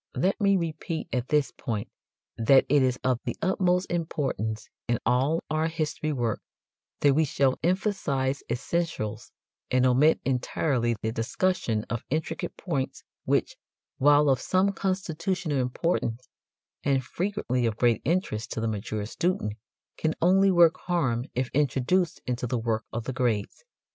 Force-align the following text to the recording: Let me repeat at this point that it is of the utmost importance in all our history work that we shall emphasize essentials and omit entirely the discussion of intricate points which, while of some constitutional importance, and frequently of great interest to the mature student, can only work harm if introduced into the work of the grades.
Let 0.15 0.41
me 0.41 0.57
repeat 0.57 1.09
at 1.13 1.27
this 1.27 1.51
point 1.51 1.87
that 2.35 2.65
it 2.67 2.81
is 2.81 2.97
of 3.03 3.19
the 3.23 3.35
utmost 3.39 3.91
importance 3.91 4.67
in 4.87 4.97
all 5.05 5.43
our 5.51 5.67
history 5.67 6.11
work 6.11 6.41
that 7.01 7.13
we 7.13 7.23
shall 7.23 7.59
emphasize 7.61 8.41
essentials 8.49 9.31
and 9.69 9.85
omit 9.85 10.19
entirely 10.25 10.95
the 11.03 11.11
discussion 11.11 11.85
of 11.87 12.03
intricate 12.09 12.57
points 12.57 13.03
which, 13.25 13.55
while 13.99 14.27
of 14.27 14.41
some 14.41 14.71
constitutional 14.71 15.59
importance, 15.59 16.27
and 16.83 17.03
frequently 17.03 17.67
of 17.67 17.77
great 17.77 18.01
interest 18.03 18.51
to 18.53 18.59
the 18.59 18.67
mature 18.67 19.05
student, 19.05 19.53
can 19.97 20.15
only 20.19 20.49
work 20.49 20.77
harm 20.87 21.25
if 21.35 21.51
introduced 21.53 22.23
into 22.25 22.47
the 22.47 22.57
work 22.57 22.85
of 22.91 23.03
the 23.03 23.13
grades. 23.13 23.65